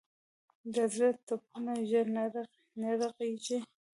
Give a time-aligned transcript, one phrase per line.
[0.73, 2.05] د زړه ټپونه ژر
[2.81, 3.59] نه رغېږي.